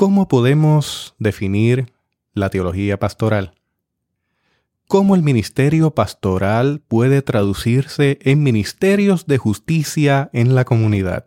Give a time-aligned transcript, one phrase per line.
[0.00, 1.92] ¿Cómo podemos definir
[2.32, 3.52] la teología pastoral?
[4.88, 11.26] ¿Cómo el ministerio pastoral puede traducirse en ministerios de justicia en la comunidad?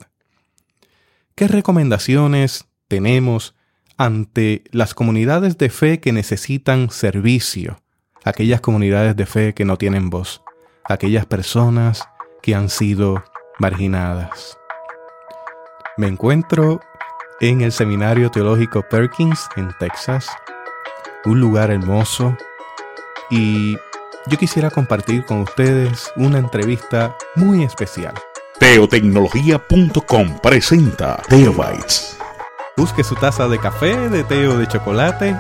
[1.36, 3.54] ¿Qué recomendaciones tenemos
[3.98, 7.80] ante las comunidades de fe que necesitan servicio?
[8.24, 10.42] Aquellas comunidades de fe que no tienen voz,
[10.86, 12.10] aquellas personas
[12.42, 13.24] que han sido
[13.60, 14.58] marginadas.
[15.96, 16.80] Me encuentro
[17.40, 20.30] en el Seminario Teológico Perkins en Texas,
[21.26, 22.38] un lugar hermoso,
[23.30, 23.78] y
[24.28, 28.14] yo quisiera compartir con ustedes una entrevista muy especial.
[28.60, 32.18] Teotecnología.com presenta Teobytes.
[32.78, 35.36] Busque su taza de café, de té o de chocolate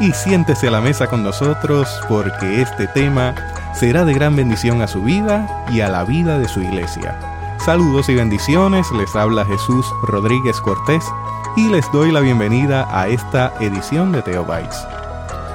[0.00, 3.34] y siéntese a la mesa con nosotros porque este tema
[3.74, 7.37] será de gran bendición a su vida y a la vida de su iglesia.
[7.64, 11.04] Saludos y bendiciones, les habla Jesús Rodríguez Cortés
[11.56, 14.86] y les doy la bienvenida a esta edición de Teobytes.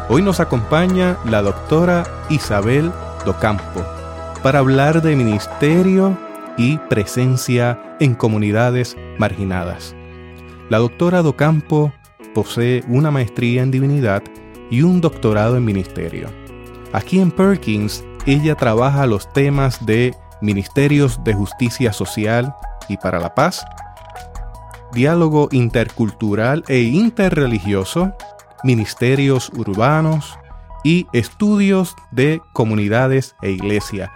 [0.10, 2.92] Hoy nos acompaña la doctora Isabel
[3.26, 3.84] Docampo
[4.44, 6.16] para hablar de ministerio
[6.58, 9.96] y presencia en comunidades marginadas.
[10.70, 11.94] La doctora Docampo
[12.36, 14.22] posee una maestría en divinidad
[14.70, 16.28] y un doctorado en ministerio.
[16.92, 20.14] Aquí en Perkins, ella trabaja los temas de
[20.44, 22.54] ministerios de justicia social
[22.90, 23.66] y para la paz,
[24.92, 28.14] diálogo intercultural e interreligioso,
[28.64, 30.38] ministerios urbanos
[30.84, 34.12] y estudios de comunidades e iglesia.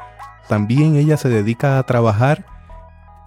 [0.50, 2.46] También ella se dedica a trabajar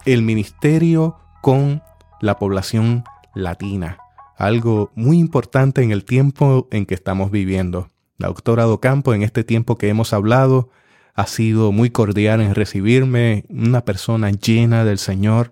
[0.05, 1.81] el ministerio con
[2.21, 3.97] la población latina,
[4.37, 7.87] algo muy importante en el tiempo en que estamos viviendo.
[8.17, 10.69] La doctora Docampo, en este tiempo que hemos hablado,
[11.13, 15.51] ha sido muy cordial en recibirme, una persona llena del Señor,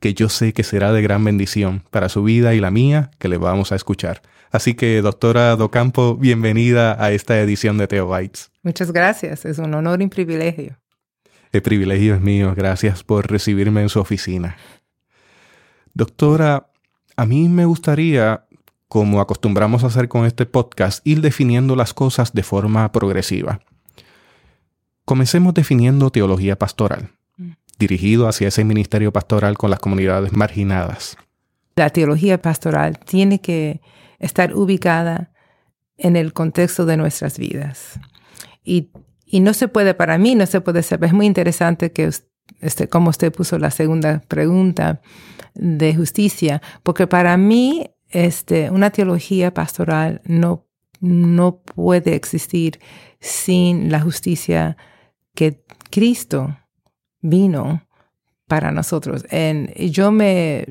[0.00, 3.28] que yo sé que será de gran bendición para su vida y la mía, que
[3.28, 4.22] le vamos a escuchar.
[4.50, 8.50] Así que, doctora Docampo, bienvenida a esta edición de Teobytes.
[8.62, 10.76] Muchas gracias, es un honor y un privilegio.
[11.52, 14.56] El privilegio es mío, gracias por recibirme en su oficina.
[15.94, 16.70] Doctora,
[17.16, 18.44] a mí me gustaría,
[18.88, 23.60] como acostumbramos a hacer con este podcast, ir definiendo las cosas de forma progresiva.
[25.10, 27.50] Comencemos definiendo teología pastoral, mm.
[27.80, 31.16] dirigido hacia ese ministerio pastoral con las comunidades marginadas.
[31.74, 33.80] La teología pastoral tiene que
[34.20, 35.32] estar ubicada
[35.96, 37.98] en el contexto de nuestras vidas.
[38.62, 38.92] Y,
[39.32, 41.08] no se puede, para mí, no se puede saber.
[41.08, 42.08] Es muy interesante que,
[42.60, 45.00] este, como usted puso la segunda pregunta,
[45.54, 50.68] de justicia, porque para mí este, una teología pastoral no,
[51.00, 52.78] no puede existir
[53.18, 54.76] sin la justicia
[55.40, 56.54] que Cristo
[57.22, 57.86] vino
[58.46, 59.24] para nosotros.
[59.30, 60.66] En, yo me,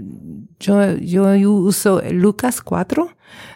[0.59, 3.09] yo, yo uso Lucas 4,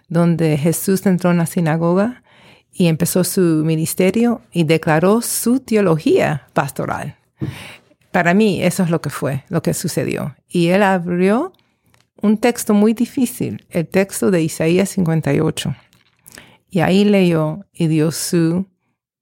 [0.08, 2.24] donde Jesús entró en la sinagoga
[2.72, 7.16] y empezó su ministerio y declaró su teología pastoral.
[8.12, 10.36] Para mí eso es lo que fue, lo que sucedió.
[10.48, 11.54] Y él abrió
[12.24, 15.76] un texto muy difícil, el texto de Isaías 58.
[16.72, 18.66] Y ahí leyó y dio su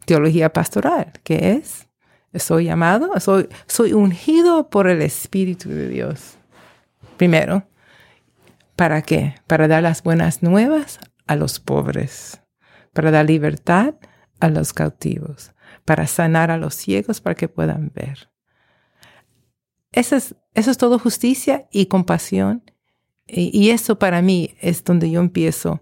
[0.05, 1.87] teología pastoral, que es,
[2.35, 6.37] soy llamado, soy, soy ungido por el Espíritu de Dios.
[7.17, 7.67] Primero,
[8.75, 9.35] ¿para qué?
[9.47, 12.41] Para dar las buenas nuevas a los pobres,
[12.93, 13.95] para dar libertad
[14.39, 15.51] a los cautivos,
[15.85, 18.31] para sanar a los ciegos para que puedan ver
[19.91, 22.63] eso es, eso es todo justicia y compasión.
[23.27, 25.81] Y, eso para mí es donde yo empiezo,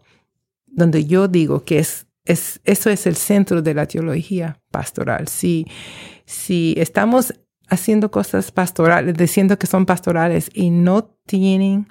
[0.67, 5.27] donde yo digo que es, es, eso es el centro de la teología pastoral.
[5.27, 5.65] Si,
[6.25, 7.33] si estamos
[7.69, 11.87] haciendo cosas pastorales, diciendo que son pastorales y no tienen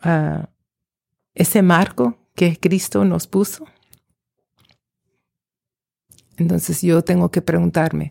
[0.00, 0.48] ah,
[1.34, 3.66] ese marco que Cristo nos puso,
[6.36, 8.10] entonces yo tengo que preguntarme,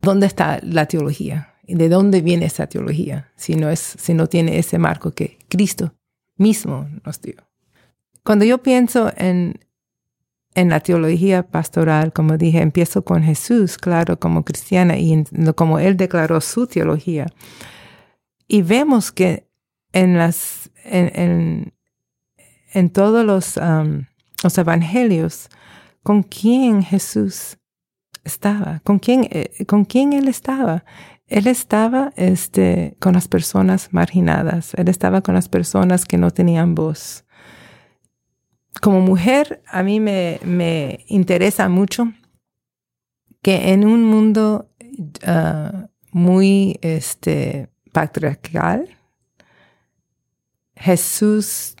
[0.00, 1.54] ¿dónde está la teología?
[1.62, 5.94] ¿De dónde viene esa teología si no, es, si no tiene ese marco que Cristo
[6.36, 7.36] mismo nos dio?
[8.22, 9.65] Cuando yo pienso en,
[10.56, 15.22] en la teología pastoral, como dije, empiezo con Jesús, claro, como cristiana, y
[15.54, 17.26] como Él declaró su teología.
[18.48, 19.48] Y vemos que
[19.92, 21.72] en, las, en,
[22.72, 24.06] en, todos los, um,
[24.42, 25.48] los evangelios,
[26.02, 27.58] con quién Jesús
[28.24, 30.84] estaba, con quién, eh, con quién Él estaba
[31.28, 36.74] él estaba este, con las personas marginadas, él estaba con las personas que no tenían
[36.74, 37.25] voz.
[38.80, 42.12] Como mujer, a mí me, me interesa mucho
[43.42, 44.68] que en un mundo
[45.24, 48.98] ah, muy este, patriarcal,
[50.74, 51.76] Jesús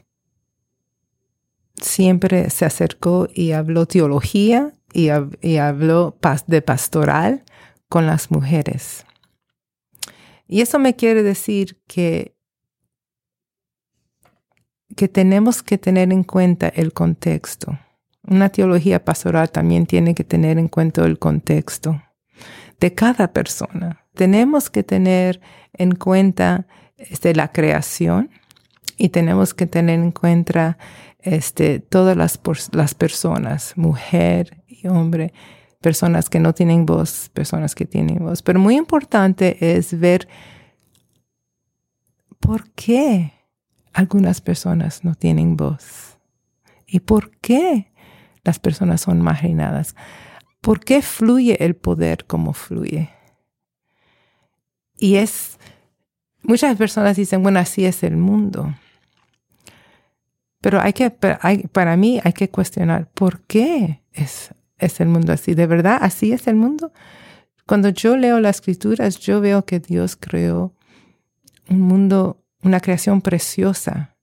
[1.74, 5.08] siempre se acercó y habló teología y,
[5.58, 6.16] habló
[6.46, 7.44] de pastoral
[7.88, 9.04] con las mujeres.
[10.46, 12.35] Y eso me quiere decir que,
[14.96, 17.78] que tenemos que tener en cuenta el contexto.
[18.22, 22.02] Una teología pastoral también tiene que tener en cuenta el contexto
[22.80, 24.04] de cada persona.
[24.14, 25.40] Tenemos que tener
[25.74, 26.66] en cuenta
[26.96, 28.30] este, la creación
[28.96, 30.78] y tenemos que tener en cuenta
[31.20, 32.40] este, todas las,
[32.72, 35.32] las personas, mujer y hombre,
[35.80, 38.42] personas que no tienen voz, personas que tienen voz.
[38.42, 40.26] Pero muy importante es ver
[42.40, 43.35] por qué
[43.96, 46.18] algunas personas no tienen voz
[46.86, 47.90] y por qué
[48.44, 49.96] las personas son marginadas.
[50.60, 53.08] ¿Por qué fluye el poder como fluye?
[54.98, 55.58] Y es,
[56.42, 58.74] muchas personas dicen, bueno, así es el mundo.
[60.60, 65.54] Pero hay que, para mí hay que cuestionar, ¿por qué es, es el mundo así?
[65.54, 66.92] ¿De verdad así es el mundo?
[67.66, 70.74] Cuando yo leo las escrituras, yo veo que Dios creó
[71.70, 74.16] un mundo, una creación preciosa.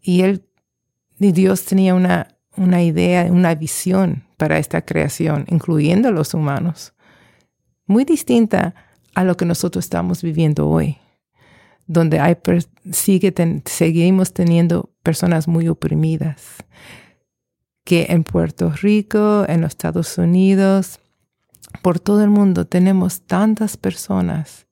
[0.00, 0.46] Y él,
[1.18, 6.94] Dios tenía una, una idea, una visión para esta creación, incluyendo los humanos,
[7.86, 8.74] muy distinta
[9.14, 10.98] a lo que nosotros estamos viviendo hoy,
[11.86, 12.36] donde hay,
[12.92, 13.34] sigue
[13.64, 16.64] seguimos teniendo personas muy oprimidas,
[17.84, 21.00] que en Puerto Rico, en los Estados Unidos,
[21.82, 24.66] por todo el mundo tenemos tantas personas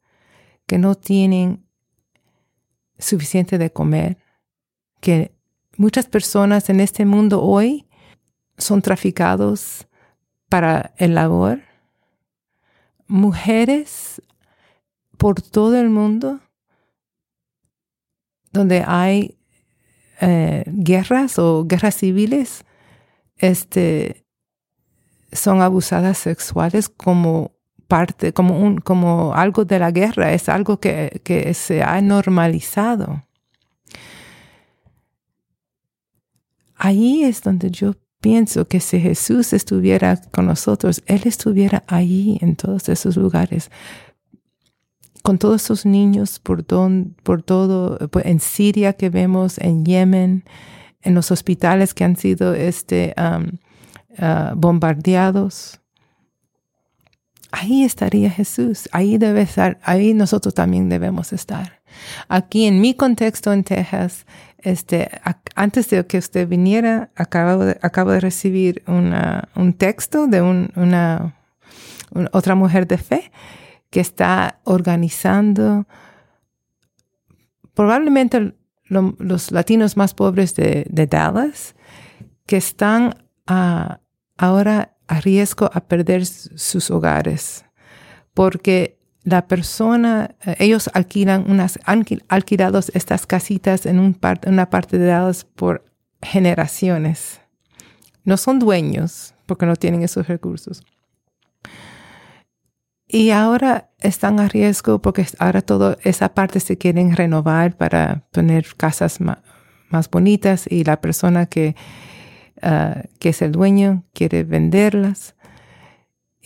[0.67, 1.66] que no tienen
[2.99, 4.19] suficiente de comer,
[5.01, 5.33] que
[5.77, 7.87] muchas personas en este mundo hoy
[8.59, 9.87] son traficados
[10.49, 11.61] para el labor.
[13.07, 14.23] Mujeres
[15.17, 16.41] por todo el mundo
[18.53, 19.39] donde hay
[20.21, 22.65] eh, guerras o guerras civiles,
[23.37, 24.25] este,
[25.31, 27.56] son abusadas sexuales como
[27.89, 33.23] parte, como, un, como algo de la guerra, es algo que, que se ha normalizado.
[36.77, 42.57] Ahí es donde yo pienso que si Jesús estuviera con nosotros, Él estuviera ahí en
[42.57, 43.71] todos esos lugares,
[45.23, 46.65] con todos esos niños por,
[47.23, 50.45] por todo, en Siria que vemos, en Yemen,
[51.03, 55.81] en los hospitales que han sido este, uh, bombardeados.
[57.53, 61.81] Ahí estaría Jesús, ahí debe estar, ahí nosotros también debemos estar.
[62.29, 64.27] Aquí en mi contexto en Texas,
[64.59, 65.11] este,
[65.55, 71.35] antes de que usted viniera, acabo de, acabo de recibir un texto de una,
[72.33, 73.31] otra mujer de fe
[73.91, 75.87] que está organizando
[77.75, 78.55] probablemente
[78.89, 81.75] los latinos más pobres de, Dallas,
[82.47, 83.15] que están
[84.37, 87.65] ahora a riesgo a perder sus hogares,
[88.35, 94.99] porque la persona, eh, ellos alquilan unas, han alquilado estas casitas en un una parte
[94.99, 95.85] de Dallas por
[96.23, 97.41] generaciones.
[98.25, 100.83] No son dueños porque no tienen esos recursos.
[103.09, 108.75] Y ahora están a riesgo porque ahora toda esa parte se quieren renovar para poner
[108.77, 111.77] casas más, bonitas y la persona que,
[112.63, 115.35] ah, que es el dueño quiere venderlas.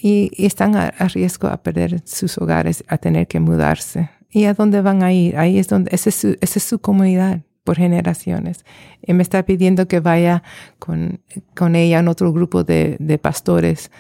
[0.03, 4.11] Y, están a, riesgo a perder sus hogares, a tener que mudarse.
[4.31, 5.37] ¿Y a dónde van a ir?
[5.37, 8.65] Ahí es donde, esa es su, comunidad por generaciones.
[9.03, 10.43] Y me está pidiendo que vaya
[10.79, 11.21] con,
[11.55, 13.91] con ella en otro grupo de, pastores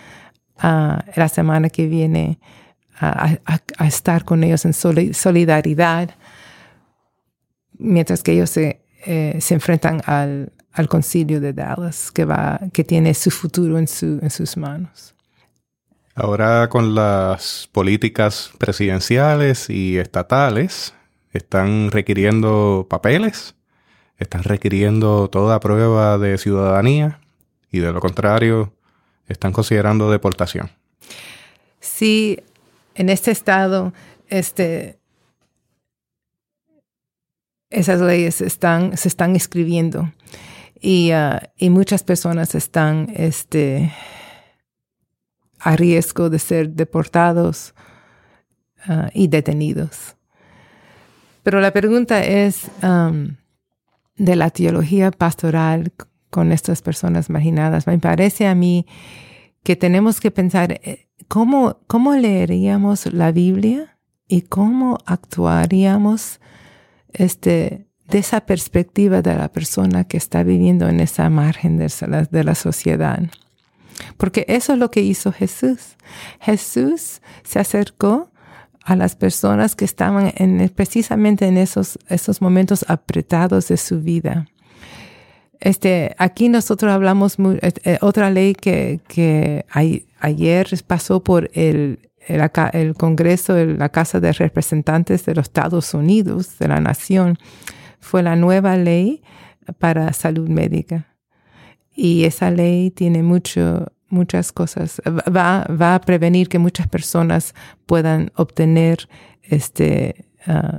[0.62, 2.38] la semana que viene
[2.99, 3.38] a,
[3.87, 6.11] estar con ellos en solidaridad,
[7.79, 12.85] mientras que ellos se, eh, se enfrentan al, al, concilio de Dallas, que, va, que
[12.85, 15.15] tiene su futuro en, su, en sus manos.
[16.15, 20.95] Ahora con las políticas presidenciales y estatales,
[21.33, 23.55] están requiriendo papeles,
[24.19, 27.21] están requiriendo toda prueba de ciudadanía
[27.71, 28.73] y de lo contrario,
[29.29, 30.71] están considerando deportación.
[31.79, 32.41] Sí,
[32.95, 33.95] en este estado,
[34.29, 34.99] este,
[37.71, 40.12] esas leyes están, se están escribiendo
[40.81, 43.93] y, uh, y muchas personas están este,
[45.59, 47.75] a riesgo de ser deportados
[48.89, 50.17] uh, y detenidos.
[51.43, 53.37] Pero la pregunta es um,
[54.17, 55.93] de la teología pastoral
[56.31, 57.87] con estas personas marginadas.
[57.87, 58.87] Me parece a mí
[59.63, 66.41] que tenemos que pensar eh, cómo, cómo leeríamos la Biblia y cómo actuaríamos
[67.13, 72.25] este, de esa perspectiva de la persona que está viviendo en esa margen de la,
[72.25, 73.21] de la sociedad.
[74.17, 75.97] Porque eso es lo que hizo Jesús.
[76.40, 78.31] Jesús se acercó
[78.85, 84.47] a las personas que estaban en, precisamente en esos, esos momentos apretados de su vida.
[85.61, 89.67] Este, aquí nosotros hablamos eh, otra ley que, que
[90.21, 96.69] ayer pasó por el, el Congreso, la Casa de Representantes de los Estados Unidos, de
[96.69, 97.38] la Nación,
[98.00, 99.23] fue la nueva ley
[99.78, 101.07] para salud médica.
[101.95, 105.00] Y esa ley tiene mucho, muchas cosas.
[105.07, 107.54] Va, va a prevenir que muchas personas
[107.87, 109.09] puedan obtener
[109.42, 110.78] este uh,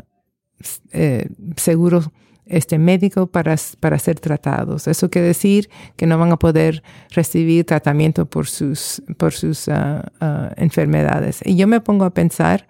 [0.91, 2.11] eh, seguro
[2.51, 4.87] este médico para, para ser tratados.
[4.87, 10.01] Eso quiere decir que no van a poder recibir tratamiento por sus, por sus uh,
[10.21, 11.39] uh, enfermedades.
[11.45, 12.67] Y yo me pongo a pensar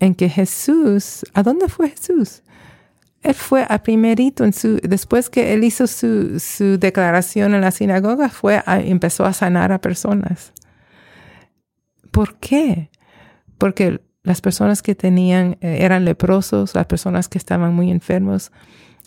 [0.00, 2.42] en que Jesús, ¿a dónde fue Jesús?
[3.26, 4.52] Él fue a primerito, en
[4.84, 9.80] después que él hizo su, su declaración en la sinagoga, fue empezó a sanar a
[9.80, 10.52] personas.
[12.12, 12.88] ¿Por qué?
[13.58, 18.52] Porque las personas que tenían, eh, eran leprosos, las personas que estaban muy enfermos,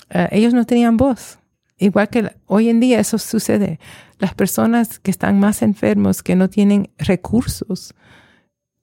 [0.10, 1.40] eh, ellos no tenían voz.
[1.78, 3.80] Igual que hoy en día eso sucede.
[4.18, 7.94] Las personas que están más enfermos, que no tienen recursos,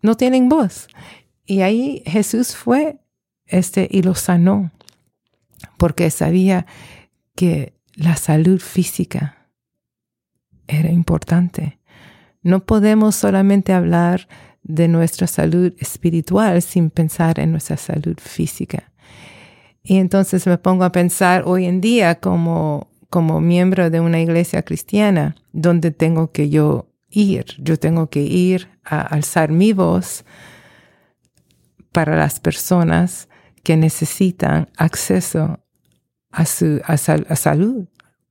[0.00, 0.88] no tienen voz.
[1.44, 3.00] Y ahí Jesús fue
[3.44, 4.72] este, y los sanó
[5.76, 6.66] porque sabía
[7.34, 9.48] que la salud física
[10.66, 11.78] era importante.
[12.42, 14.28] No podemos solamente hablar
[14.62, 18.92] de nuestra salud espiritual sin pensar en nuestra salud física.
[19.82, 24.62] Y entonces me pongo a pensar hoy en día como, como miembro de una iglesia
[24.62, 27.46] cristiana, donde tengo que yo ir.
[27.58, 30.24] Yo tengo que ir a alzar mi voz
[31.92, 33.28] para las personas
[33.66, 35.58] que necesitan acceso
[36.30, 37.88] a, su, a, salud,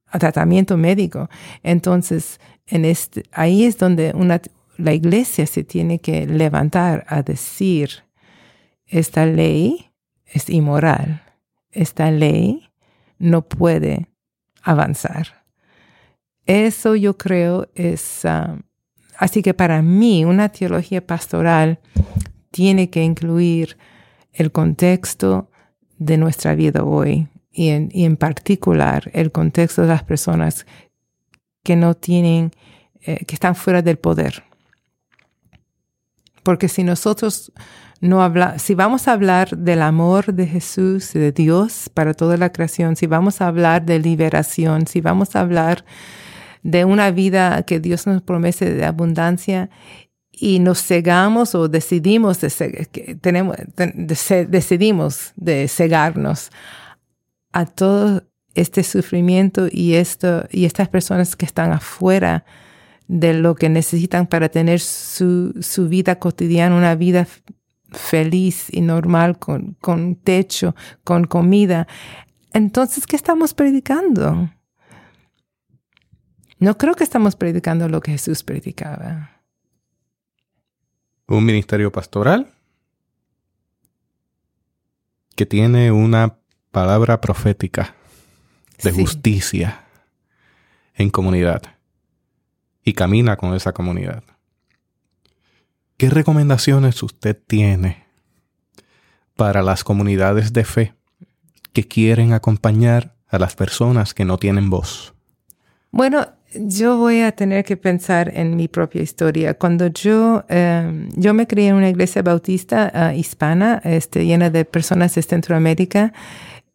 [0.07, 1.27] a tratamiento médico.
[1.61, 4.39] Entonces, en este, ahí es donde una,
[4.77, 8.05] la iglesia se tiene que levantar a decir,
[8.85, 9.91] esta ley
[10.25, 11.21] es inmoral,
[11.69, 12.69] esta ley
[13.19, 14.07] no puede
[14.63, 15.43] avanzar.
[16.45, 18.57] Eso yo creo es, ah,
[19.17, 21.79] así que para mí una teología pastoral
[22.51, 23.75] tiene que incluir
[24.35, 25.49] el contexto
[25.97, 30.65] de nuestra vida hoy y en, y en particular el contexto de las personas
[31.63, 32.51] que no tienen,
[33.01, 34.43] eh, que están fuera del poder.
[36.43, 37.51] Porque si nosotros
[38.01, 42.51] no hablamos, si vamos a hablar del amor de Jesús, de Dios para toda la
[42.51, 45.85] creación, si vamos a hablar de liberación, si vamos a hablar
[46.61, 49.69] de una vida que Dios nos promete de abundancia
[50.37, 53.55] y nos cegamos o decidimos de, tenemos,
[54.49, 56.51] decidimos de cegarnos
[57.51, 58.23] a todo
[58.53, 62.45] este sufrimiento y esto y estas personas que están afuera
[63.07, 67.27] de lo que necesitan para tener su, su vida cotidiana, una vida
[67.91, 71.87] feliz y normal, con, con techo, con comida.
[72.51, 74.49] Entonces, ¿qué estamos predicando?
[76.57, 79.34] No creo que estamos predicando lo que Jesús predicaba
[81.27, 82.53] un ministerio pastoral
[85.35, 86.37] que tiene una
[86.71, 87.95] palabra profética
[88.83, 89.85] de justicia
[90.93, 91.61] en comunidad
[92.83, 94.23] y camina con esa comunidad.
[95.97, 98.05] ¿Qué recomendaciones usted tiene
[99.35, 100.93] para las comunidades de fe
[101.73, 105.13] que quieren acompañar a las personas que no tienen voz?
[105.91, 109.53] Bueno, yo voy a tener que pensar en mi propia historia.
[109.55, 114.65] Cuando yo, em, yo me crié en una iglesia bautista ah, hispana, este, llena de
[114.65, 116.13] personas de Centroamérica,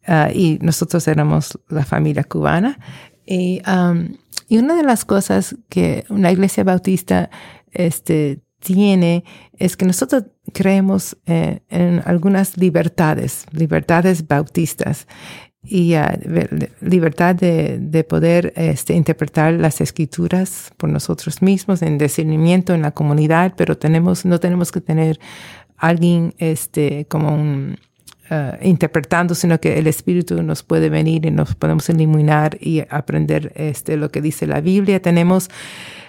[0.07, 2.79] ah, y nosotros éramos la familia cubana.
[3.25, 3.61] Y,
[4.49, 7.29] y, una de las cosas que una iglesia bautista
[7.71, 9.23] este, tiene
[9.57, 15.07] es que nosotros creemos eh, en algunas libertades, libertades bautistas
[15.63, 15.93] y
[16.81, 22.91] libertad de, de poder este, interpretar las escrituras por nosotros mismos, en discernimiento en la
[22.91, 25.19] comunidad, pero tenemos, no tenemos que tener
[25.77, 27.77] alguien este, como un,
[28.31, 33.51] uh, interpretando, sino que el Espíritu nos puede venir y nos podemos iluminar y aprender
[33.55, 34.99] este, lo que dice la Biblia.
[35.01, 35.49] Tenemos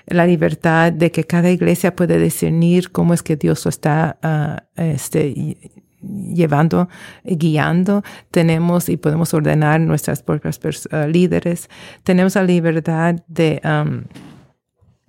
[0.07, 4.81] la libertad de que cada iglesia puede discernir cómo es que Dios lo está uh,
[4.81, 5.57] este,
[6.03, 6.89] llevando,
[7.25, 10.61] guiando, tenemos y podemos ordenar nuestras propias
[10.93, 11.69] uh, líderes,
[12.03, 14.05] tenemos la libertad de, um,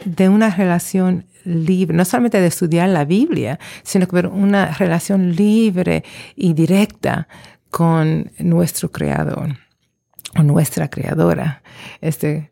[0.06, 6.04] de una relación libre, no solamente de estudiar la Biblia, sino que una relación libre
[6.36, 7.28] y directa
[7.70, 9.58] con nuestro Creador.
[10.38, 11.62] o nuestra creadora.
[12.02, 12.50] Este,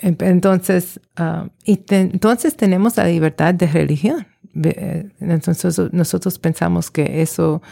[0.00, 4.26] entonces, ah, y entonces tenemos la libertad de religión.
[4.54, 7.62] Entonces nosotros pensamos que eso,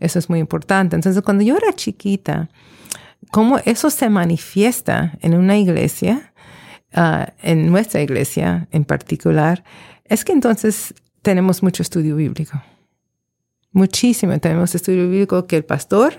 [0.00, 0.96] eso es muy importante.
[0.96, 2.48] Entonces cuando yo era chiquita,
[3.30, 6.32] cómo eso se manifiesta en una iglesia,
[6.92, 9.64] ah, en nuestra iglesia en particular,
[10.04, 12.62] es que entonces tenemos mucho estudio bíblico.
[13.72, 14.38] Muchísimo.
[14.38, 16.14] Tenemos estudio bíblico que el pastor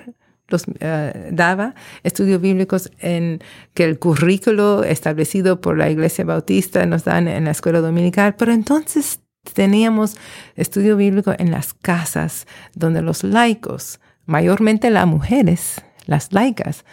[0.50, 3.42] los eh, daba, estudios bíblicos en
[3.74, 8.52] que el currículo establecido por la Iglesia Bautista nos dan en la escuela dominical, pero
[8.52, 9.20] entonces
[9.54, 10.18] teníamos
[10.56, 16.86] estudio bíblico en las casas donde los laicos, mayormente las mujeres, las laicas,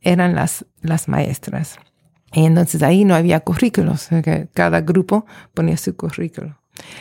[0.00, 1.78] eran las, las maestras.
[2.32, 4.08] Y entonces ahí no había currículos,
[4.54, 6.56] cada grupo ponía su currículo.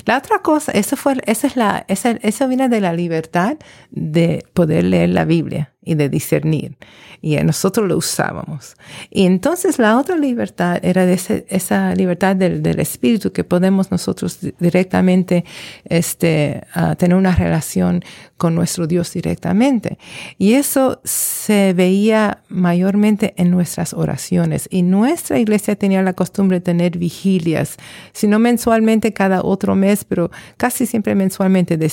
[0.06, 3.58] La otra cosa, eso fue, esa es la, esa, eso viene de la libertad
[3.92, 6.78] de poder leer la Biblia y de discernir.
[7.20, 8.76] Y nosotros lo usábamos.
[9.10, 11.20] Y entonces la otra libertad era de
[11.50, 15.44] esa libertad del, del, espíritu que podemos nosotros directamente
[15.84, 16.62] este,
[16.98, 18.04] tener una relación
[18.38, 19.98] con nuestro Dios directamente.
[20.38, 24.68] Y eso se veía mayormente en nuestras oraciones.
[24.72, 27.78] Y nuestra iglesia tenía la costumbre de tener vigilias,
[28.14, 31.90] si no mensualmente cada otro mes, pero casi siempre mensualmente, de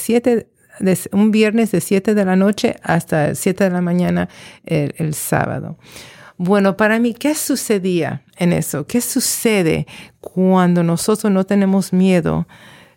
[0.80, 4.28] siete un viernes de 7 de la noche hasta 7 de la mañana
[4.64, 5.78] el, sábado.
[6.36, 8.86] Bueno, para mí, ¿qué sucedía en eso?
[8.86, 9.86] ¿Qué sucede
[10.20, 12.46] cuando nosotros no tenemos miedo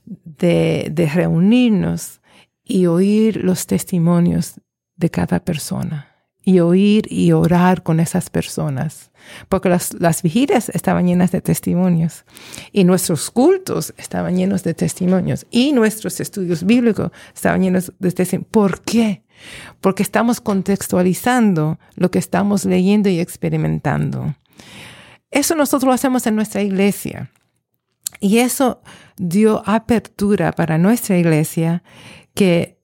[0.06, 2.20] de, de reunirnos
[2.64, 4.60] y oír los testimonios
[4.98, 6.09] de cada persona?
[6.50, 9.12] Y oír y orar con esas personas,
[9.50, 12.26] porque las, las, vigilias estaban llenas de testimonios
[12.72, 18.50] y nuestros cultos estaban llenos de testimonios y nuestros estudios bíblicos estaban llenos de testimonios.
[18.50, 19.22] ¿Por qué?
[19.80, 24.36] Porque estamos contextualizando lo que estamos leyendo y experimentando.
[25.30, 27.30] Eso nosotros lo hacemos en nuestra iglesia.
[28.20, 28.82] Y eso
[29.18, 31.84] dio apertura para nuestra iglesia
[32.34, 32.80] que,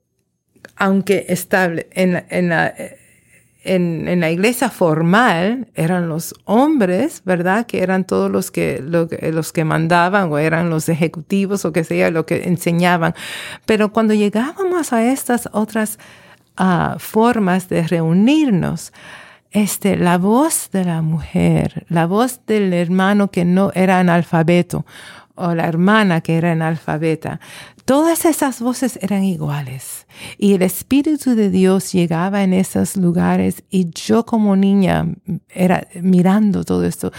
[0.76, 2.76] aunque estable en, en la
[3.66, 7.66] en, la iglesia formal eran los hombres, ¿verdad?
[7.66, 12.12] Que eran todos los que, los que mandaban o eran los ejecutivos o que sea,
[12.12, 13.14] lo que enseñaban.
[13.66, 16.00] Pero cuando llegábamos a estas otras
[16.58, 18.94] ah, formas de reunirnos,
[19.52, 24.86] este, la voz de la mujer, la voz del hermano que no era analfabeto
[25.36, 27.40] o la hermana que era analfabeta,
[27.86, 30.08] todas esas voces eran iguales.
[30.38, 35.08] Y el Espíritu de Dios llegaba en esos lugares y yo como niña
[35.50, 37.12] era mirando todo esto.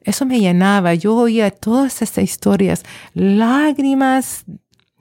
[0.00, 0.94] Eso me llenaba.
[0.94, 2.84] Yo oía todas estas historias,
[3.14, 4.44] lágrimas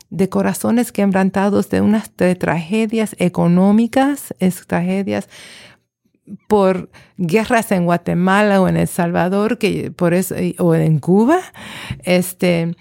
[0.10, 4.34] de corazones quebrantados de unas tragedias económicas,
[4.68, 5.28] tragedias
[6.48, 11.40] por guerras en Guatemala o en El Salvador, que por eso, o en Cuba,
[12.04, 12.76] este,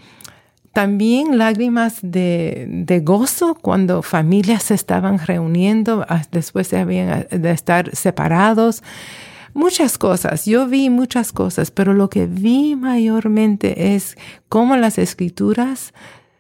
[0.72, 7.50] también lágrimas de, de, gozo cuando familias se estaban reuniendo ah, después de, habían, de
[7.50, 8.82] estar separados.
[9.54, 14.16] Muchas cosas, yo vi muchas cosas, pero lo que vi mayormente es
[14.48, 15.92] cómo las escrituras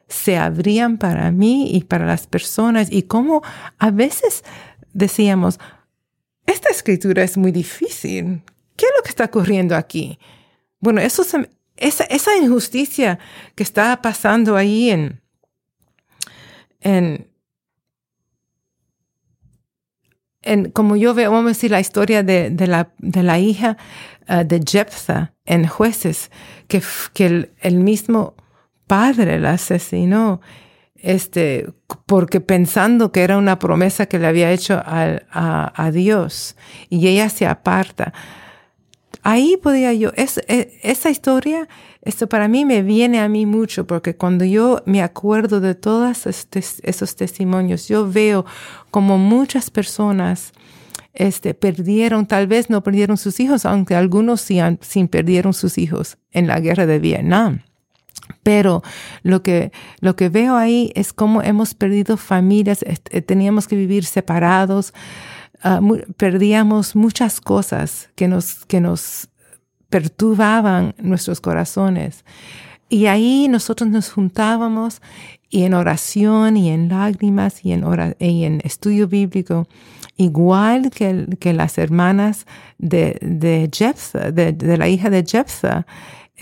[0.08, 3.42] se abrían para mí y para las personas y cómo
[3.78, 4.44] a veces
[4.94, 5.58] decíamos,
[6.46, 8.42] esta escritura es muy difícil.
[8.76, 10.18] ¿Qué es lo que está ocurriendo aquí?
[10.80, 11.22] Bueno, eso
[11.76, 13.18] esa, esa, injusticia
[13.54, 15.20] que está pasando ahí en,
[16.80, 17.28] en,
[20.42, 23.76] en, como yo veo, vamos a decir, la historia de, la, de la, hija
[24.28, 26.30] uh, de Jephthah en jueces,
[26.68, 28.34] que, que el, mismo
[28.86, 30.40] padre la asesinó
[31.02, 31.68] este,
[32.06, 36.56] porque pensando que era una promesa que le había hecho a, a, Dios
[36.88, 38.14] y ella se aparta.
[39.24, 41.68] Ahí podía yo, e, esa historia,
[42.02, 46.26] esto para mí me viene a mí mucho, porque cuando yo me acuerdo de todos
[46.26, 48.46] esos testimonios, yo veo
[48.90, 50.52] como muchas personas
[51.14, 56.16] este, perdieron, tal vez no perdieron sus hijos, aunque algunos sí, sí perdieron sus hijos
[56.30, 57.62] en la guerra de Vietnam.
[58.42, 58.82] Pero
[59.22, 64.04] lo que, lo que veo ahí es cómo hemos perdido familias, eh, teníamos que vivir
[64.04, 64.92] separados,
[65.62, 65.80] ah,
[66.16, 69.28] perdíamos muchas cosas que nos, que nos
[69.88, 72.24] perturbaban nuestros corazones.
[72.88, 75.00] Y ahí nosotros nos juntábamos
[75.52, 77.84] y en oración y en lágrimas y en,
[78.18, 79.68] y en estudio bíblico,
[80.16, 82.46] igual que, que las hermanas
[82.78, 83.68] de, de
[84.32, 85.86] de, de la hija de Jephthah,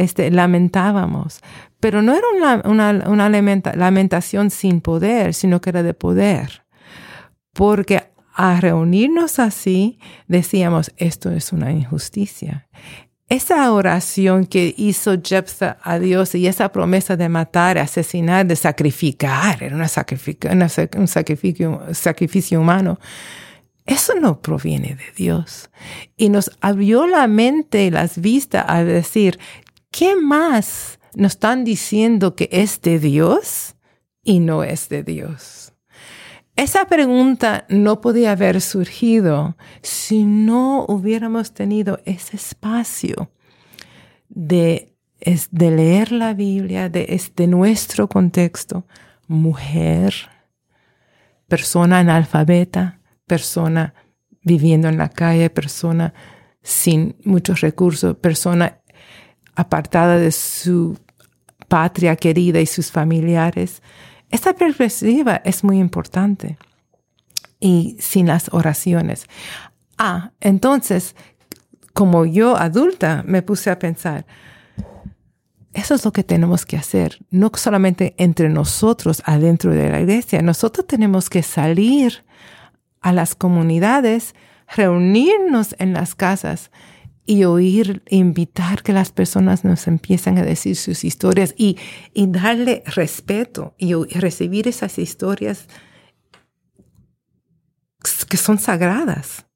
[0.01, 1.41] este, lamentábamos.
[1.79, 3.29] Pero no era una,
[3.75, 6.65] lamentación sin poder, sino que era de poder.
[7.53, 12.67] Porque a reunirnos así, decíamos, esto es una injusticia.
[13.29, 19.63] Esa oración que hizo Jephthah a Dios y esa promesa de matar, asesinar, de sacrificar,
[19.63, 20.51] era una sacrificio,
[20.97, 22.99] un sacrificio, sacrificio humano,
[23.87, 25.69] eso no proviene de Dios.
[26.17, 29.39] Y nos abrió la mente y las vistas a decir,
[29.91, 33.77] ¿qué más nos están diciendo que es de Dios
[34.23, 35.73] y no es de Dios?
[36.57, 43.31] Esa pregunta no podía haber surgido si no hubiéramos tenido ese espacio
[44.29, 44.95] de,
[45.59, 48.85] leer la Biblia, de, de nuestro contexto,
[49.27, 50.15] mujer,
[51.49, 53.95] persona analfabeta, persona
[54.43, 56.13] viviendo en la calle, persona
[56.63, 58.80] sin muchos recursos, persona
[59.55, 60.99] apartada de su
[61.69, 63.83] patria querida y sus familiares.
[64.31, 66.59] Esta perspectiva es muy importante.
[67.61, 69.27] Y sin las oraciones.
[69.99, 71.15] Ah, entonces,
[71.93, 74.25] como yo adulta me puse a pensar,
[75.73, 80.43] eso es lo que tenemos que hacer, no solamente entre nosotros adentro de la iglesia,
[80.43, 82.25] nosotros tenemos que salir
[83.01, 84.35] a las comunidades,
[84.75, 86.71] reunirnos en las casas
[87.31, 91.77] y oír, invitar que las personas nos empiecen a decir sus historias y,
[92.13, 95.69] darle respeto y, recibir esas historias
[98.29, 99.47] que son sagradas.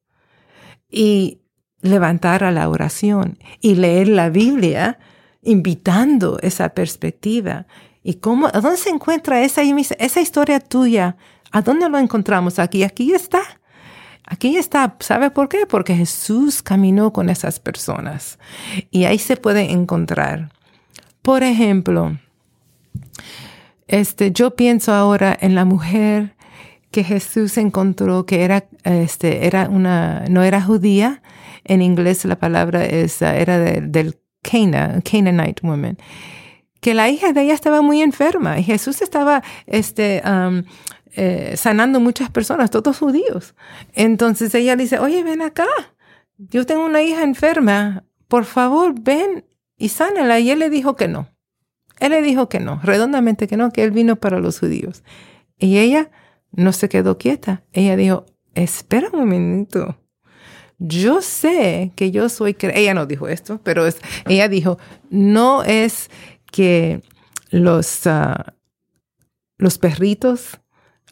[0.89, 1.41] Y
[1.81, 5.01] levantar a la oración y leer la Biblia
[5.43, 7.67] invitando esa perspectiva.
[8.05, 11.17] ¿Y cómo, a dónde se encuentra esa, esa historia tuya?
[11.51, 12.61] ¿A dónde lo encontramos?
[12.61, 13.43] Aquí, aquí está.
[14.27, 15.67] Aquí está, ¿sabe por qué?
[15.67, 18.39] Porque Jesús caminó con esas personas
[18.91, 20.51] y ahí se puede encontrar.
[21.21, 22.17] Por ejemplo,
[23.87, 26.35] este, yo pienso ahora en la mujer
[26.91, 31.23] que Jesús encontró que era, este, era una, no era judía.
[31.65, 35.99] En inglés la palabra es, era del Cana, Canaanite woman.
[36.81, 40.23] Que la hija de ella estaba muy enferma y Jesús estaba, este,
[41.17, 43.55] eh, sanando muchas personas, todos judíos.
[43.93, 45.67] Entonces ella dice, oye, ven acá,
[46.37, 49.45] yo tengo una hija enferma, por favor, ven
[49.77, 50.41] y sánala.
[50.41, 51.29] Y él le dijo que no.
[52.01, 55.05] Él le dijo que no, redondamente que no, que él vino para los judíos.
[55.59, 56.11] Y ella
[56.51, 57.63] no se quedó quieta.
[57.73, 59.97] Ella dijo, espera un minuto.
[60.79, 63.87] Yo sé que yo soy, ella no dijo esto, pero
[64.27, 64.79] ella dijo,
[65.11, 66.11] no es
[66.51, 67.03] que
[67.51, 68.55] los, ah,
[69.57, 70.61] los perritos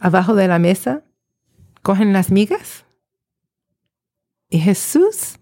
[0.03, 1.05] abajo de la mesa
[1.83, 2.85] cogen las migas.
[4.51, 5.39] Y Jesús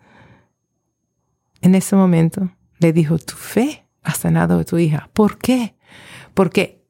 [1.62, 5.10] en ese momento le dijo, tu fe ha sanado a tu hija.
[5.12, 5.74] ¿Por qué?
[6.34, 6.86] Porque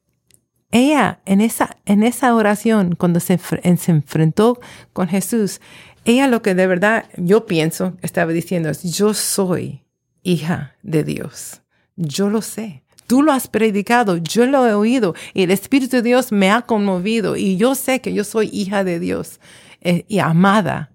[0.70, 4.60] ella en esa, en esa oración, cuando se, se enfrentó
[4.92, 5.60] con Jesús,
[6.04, 9.86] ella lo que de verdad yo pienso estaba diciendo es, yo soy
[10.22, 11.62] hija de Dios.
[11.96, 12.84] Yo lo sé.
[13.10, 16.62] Tú lo has predicado, yo lo he oído y el Espíritu de Dios me ha
[16.62, 19.40] conmovido y yo sé que yo soy hija de Dios
[19.80, 20.92] eh, y amada.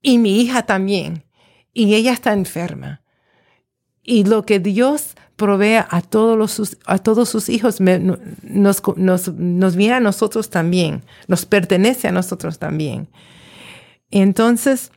[0.00, 1.24] Y mi hija también.
[1.74, 3.02] Y ella está enferma.
[4.02, 8.82] Y lo que Dios provee a todos, a todos sus hijos nos,
[9.36, 13.10] nos viene a nosotros también, nos pertenece a nosotros también.
[14.10, 14.90] Entonces,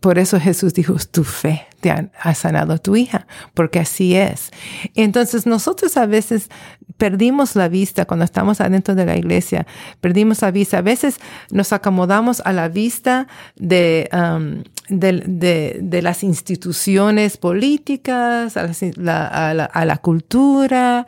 [0.00, 4.50] por eso Jesús dijo, tu fe te ha, sanado tu hija, porque así es.
[4.94, 6.48] Entonces nosotros a veces
[6.96, 9.66] perdimos la vista cuando estamos adentro de la iglesia,
[10.00, 10.78] perdimos la vista.
[10.78, 11.18] A veces
[11.50, 19.96] nos acomodamos a la vista de, um, de, las instituciones políticas, a la, a la
[19.98, 21.06] cultura.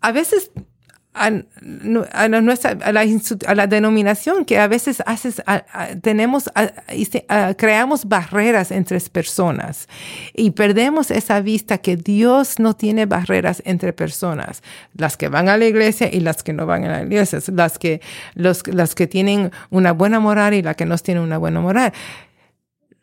[0.00, 0.50] A veces
[1.16, 5.42] a, nuestra, la, denominación que a veces haces,
[6.02, 6.50] tenemos,
[7.56, 9.88] creamos barreras entre personas
[10.34, 14.62] y perdemos esa vista que Dios no tiene barreras entre personas,
[14.94, 17.78] las que van a la iglesia y las que no van a la iglesia, las
[17.78, 18.00] que,
[18.34, 21.92] los, las que tienen una buena moral y las que no tienen una buena moral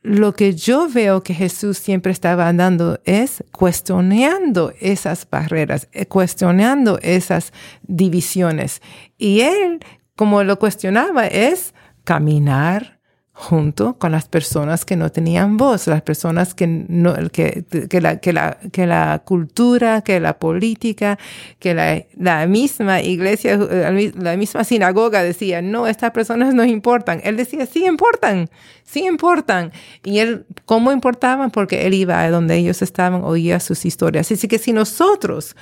[0.04, 7.00] lo que yo veo que Jesús siempre estaba andando es cuestionando esas barreras, eh, cuestionando
[7.02, 8.82] esas divisiones.
[9.18, 9.80] Y él,
[10.18, 13.00] como lo cuestionaba, es caminar
[13.36, 19.22] junto con las personas que no tenían voz, las personas que, no, que, que, la,
[19.26, 21.18] cultura, que la política,
[21.58, 27.22] que la, la misma iglesia, la misma sinagoga decía, no, estas personas no importan.
[27.24, 28.52] Él decía, sí importan,
[28.84, 29.72] sí importan.
[30.04, 31.50] Y él, ¿cómo importaban?
[31.50, 34.32] Porque él iba a donde ellos estaban, oía sus historias.
[34.32, 35.56] Así que si nosotros,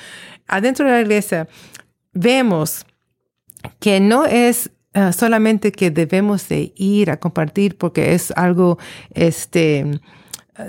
[0.46, 1.48] adentro de la iglesia,
[2.12, 2.86] vemos
[3.80, 8.78] que no es ah, solamente que debemos de ir a compartir porque es algo,
[9.14, 10.00] este,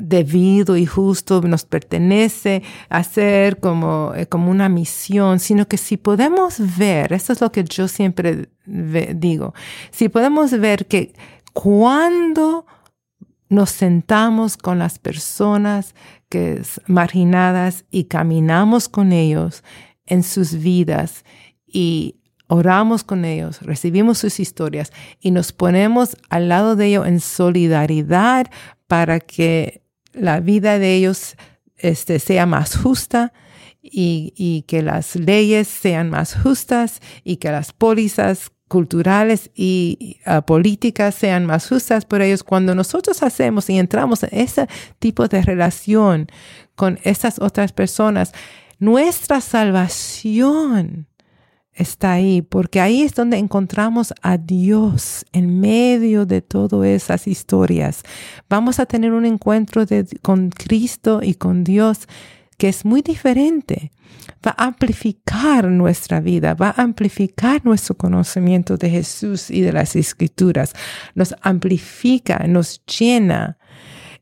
[0.00, 6.61] debido y justo, nos pertenece hacer como, eh, como una misión, sino que si podemos
[6.78, 9.54] ver, eso es lo que yo siempre digo,
[9.90, 11.12] si podemos ver que
[11.52, 12.66] cuando
[13.48, 15.94] nos sentamos con las personas
[16.28, 19.62] que es marginadas y caminamos con ellos
[20.06, 21.24] en sus vidas
[21.66, 22.21] y
[22.52, 28.50] oramos con ellos, recibimos sus historias y nos ponemos al lado de ellos en solidaridad
[28.86, 31.36] para que la vida de ellos
[31.78, 33.32] este, sea más justa
[33.82, 40.42] y, y que las leyes sean más justas y que las pólizas culturales y ah,
[40.42, 42.42] políticas sean más justas por ellos.
[42.42, 46.26] Cuando nosotros hacemos y entramos en ese tipo de relación
[46.74, 48.32] con esas otras personas,
[48.78, 51.06] nuestra salvación
[51.74, 58.02] está ahí, porque ahí es donde encontramos a Dios en medio de todas esas historias.
[58.48, 59.85] Vamos a tener un encuentro
[60.22, 62.08] con Cristo y con Dios
[62.58, 63.90] que es muy diferente
[64.46, 69.96] va a amplificar nuestra vida, va a amplificar nuestro conocimiento de Jesús y de las
[69.96, 70.74] escrituras,
[71.14, 73.58] nos amplifica, nos llena.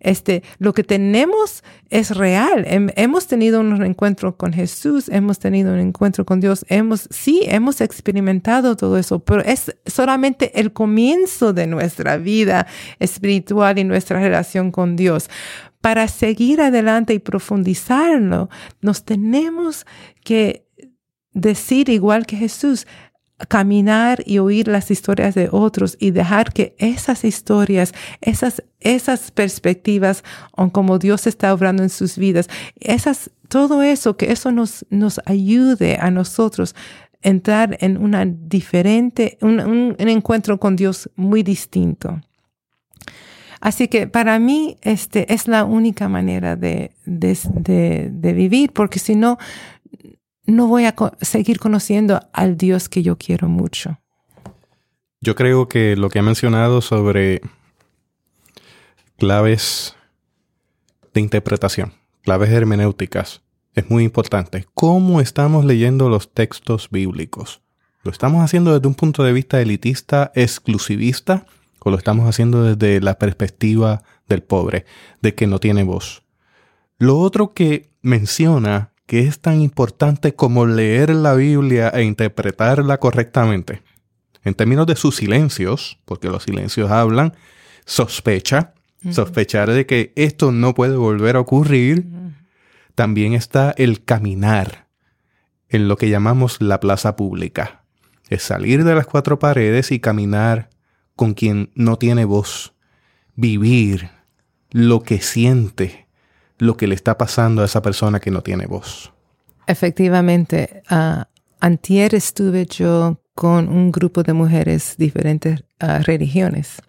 [0.01, 2.65] Este, lo que tenemos es real.
[2.67, 7.81] Hemos tenido un encuentro con Jesús, hemos tenido un encuentro con Dios, hemos, sí, hemos
[7.81, 12.67] experimentado todo eso, pero es solamente el comienzo de nuestra vida
[12.99, 15.29] espiritual y nuestra relación con Dios
[15.81, 19.87] para seguir adelante y profundizarlo, nos tenemos
[20.25, 20.67] que
[21.33, 22.87] decir igual que Jesús,
[23.49, 30.25] caminar y oír las historias de otros y dejar que esas historias, esas, esas perspectivas,
[30.73, 32.49] como Dios está obrando en sus vidas,
[32.79, 36.75] esas, todo eso, que eso nos, nos ayude a nosotros
[37.23, 42.21] entrar en una diferente, un encuentro con Dios muy distinto.
[43.61, 49.39] Así que para mí este, es la única manera de, de, vivir, porque si no,
[50.45, 53.99] no voy a seguir conociendo al Dios que yo quiero mucho.
[55.21, 57.43] Yo creo que lo que ha mencionado sobre
[59.19, 59.95] claves
[61.13, 63.43] de interpretación, claves hermenéuticas,
[63.75, 64.67] es muy importante.
[64.75, 67.61] ¿Cómo estamos leyendo los textos bíblicos?
[68.03, 71.47] ¿Lo estamos haciendo desde un punto de vista elitista, exclusivista?
[71.81, 74.85] o lo estamos haciendo desde la perspectiva del pobre,
[75.23, 76.23] de que no tiene voz.
[76.99, 83.83] Lo otro que menciona que es tan importante como leer la Biblia e interpretarla correctamente,
[84.45, 87.35] en términos de sus silencios, porque los silencios hablan,
[87.85, 88.73] sospecha,
[89.11, 92.07] sospechar de que esto no puede volver a ocurrir,
[92.95, 94.87] también está el caminar
[95.69, 97.83] en lo que llamamos la plaza pública.
[98.29, 100.71] Es salir de las cuatro paredes y caminar
[101.17, 102.75] con quien no tiene voz,
[103.35, 104.09] vivir
[104.71, 106.07] lo que siente,
[106.61, 109.13] lo que le está pasando a esa persona que no tiene voz.
[109.67, 111.25] Efectivamente, uh,
[111.61, 116.83] antier estuve yo con un grupo de mujeres diferentes ah, religiones.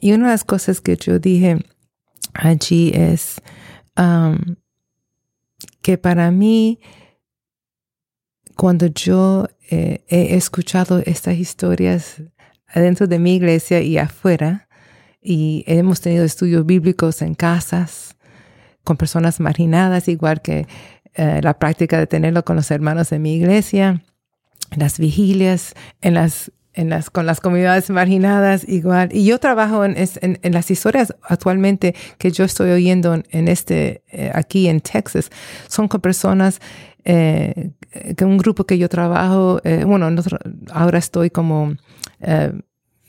[0.00, 1.58] Y una de las cosas que yo dije
[2.32, 3.40] allí es
[5.82, 6.80] que para mí,
[8.56, 12.22] cuando yo eh, he escuchado estas historias
[12.68, 14.68] adentro de mi iglesia y afuera.
[15.20, 18.15] Y hemos tenido estudios bíblicos en casas
[18.86, 20.66] con personas marginadas, igual que
[21.14, 24.00] eh, la práctica de tenerlo con los hermanos de mi iglesia,
[24.76, 29.08] las vigilias, en las, en las, con las comunidades marginadas, igual.
[29.12, 34.30] Y yo trabajo en, en, las historias actualmente que yo estoy oyendo en, este, eh,
[34.32, 35.30] aquí en Texas,
[35.66, 36.60] son con personas
[37.04, 37.70] eh,
[38.16, 40.08] que un grupo que yo trabajo, bueno,
[40.70, 41.74] ahora estoy como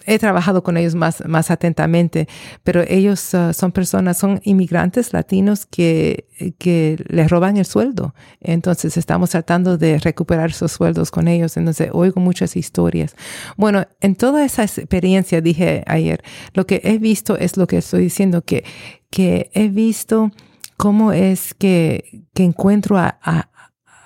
[0.07, 2.27] he trabajado con ellos más, más atentamente,
[2.63, 8.15] pero ellos uh, son personas, son inmigrantes latinos que, que les roban el sueldo.
[8.39, 11.57] Entonces estamos tratando de recuperar esos sueldos con ellos.
[11.57, 13.15] Entonces oigo muchas historias.
[13.57, 18.03] Bueno, en toda esa experiencia, dije ayer, lo que he visto es lo que estoy
[18.03, 18.63] diciendo, que,
[19.09, 20.31] que he visto
[20.77, 23.49] cómo es que, que encuentro a, a,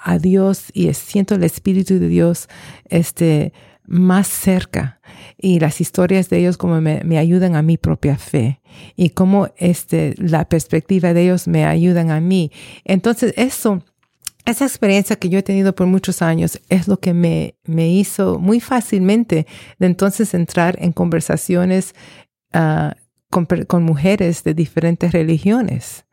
[0.03, 2.49] a Dios y siento el Espíritu de Dios,
[2.85, 3.53] este,
[3.85, 4.99] más cerca
[5.41, 8.62] y las historias de ellos como me, me, ayudan a mi propia fe
[8.95, 12.51] y como este, la perspectiva de ellos me ayudan a mí.
[12.86, 13.84] Entonces eso,
[14.45, 18.39] esa experiencia que yo he tenido por muchos años es lo que me, me hizo
[18.39, 19.47] muy fácilmente
[19.80, 21.95] de entonces entrar en conversaciones
[22.54, 22.91] uh,
[23.30, 26.06] con, con mujeres de diferentes religiones,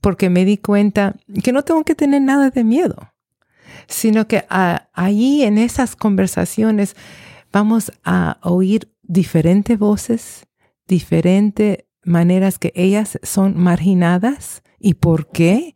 [0.00, 2.96] porque me di cuenta que no tengo que tener nada de miedo
[3.88, 6.94] sino que ahí en esas conversaciones
[7.52, 10.46] vamos a oír diferentes voces,
[10.86, 15.74] diferentes maneras que ellas son marginadas y por qué.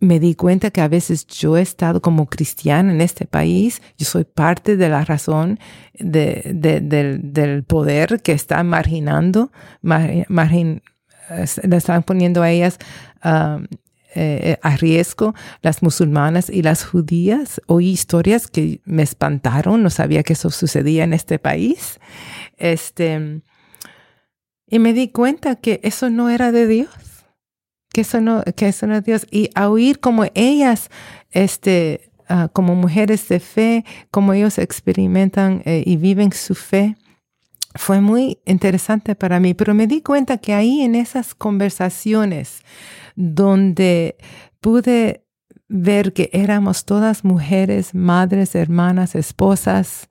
[0.00, 4.04] Me di cuenta que a veces yo he estado como cristiana en este país, yo
[4.04, 5.58] soy parte de la razón
[5.94, 10.82] del, poder que está marginando, margin,
[11.62, 12.78] le están poniendo a ellas
[14.14, 17.60] eh, a riesgo las musulmanas y las judías.
[17.66, 21.98] Oí historias que me espantaron, no sabía que eso sucedía en este país.
[22.56, 23.42] Este,
[24.66, 26.88] y me di cuenta que eso no era de Dios,
[27.92, 29.26] que eso no, que eso no es Dios.
[29.30, 30.90] Y a oír como ellas,
[31.30, 36.96] este, ah, como mujeres de fe, como ellos experimentan eh, y viven su fe,
[37.74, 42.62] fue muy interesante para mí, pero me di cuenta que ahí en esas conversaciones
[43.14, 44.16] donde
[44.60, 45.26] pude
[45.68, 50.08] ver que éramos todas mujeres, madres, hermanas, esposas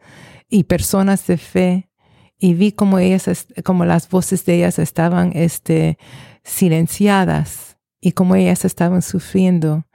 [0.50, 1.90] y personas de fe,
[2.38, 5.98] y vi como ellas, como las voces de ellas estaban este,
[6.44, 9.86] silenciadas y como ellas estaban sufriendo.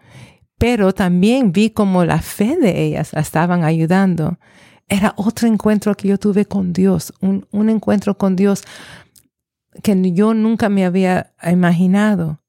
[0.57, 4.39] Pero también vi como la fe de ellas la estaban ayudando
[4.89, 8.65] era otro encuentro que yo tuve con Dios, un, encuentro con Dios
[9.83, 12.41] que yo nunca me había imaginado.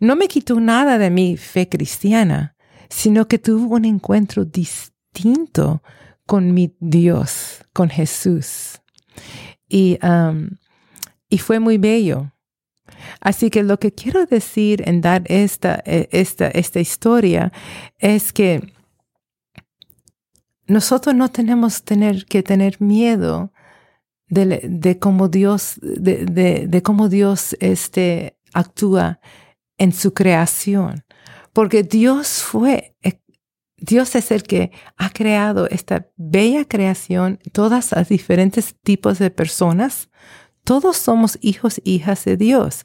[0.00, 2.56] No me quitó nada de mi fe cristiana,
[2.88, 5.82] sino que tuve un encuentro distinto
[6.26, 8.80] con mi Dios, con Jesús.
[9.68, 10.50] Y, um,
[11.28, 12.32] y fue muy bello.
[13.20, 17.52] Así que lo que quiero decir en dar esta, e, esta, esta historia
[17.98, 18.72] es que
[20.66, 23.52] nosotros no tenemos tener, que tener miedo
[24.28, 29.20] de, cómo Dios, de, cómo Dios este, actúa
[29.78, 31.04] en su creación.
[31.52, 33.20] Porque Dios fue, eh,
[33.76, 40.10] Dios es el que ha creado esta bella creación, todas las diferentes tipos de personas.
[40.64, 42.84] Todos somos hijos e hijas de Dios.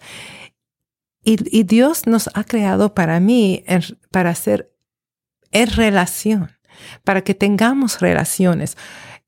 [1.24, 3.64] Y, Dios nos ha creado para mí,
[4.10, 4.74] para ser
[5.52, 6.50] en relación
[7.04, 8.78] para que tengamos relaciones.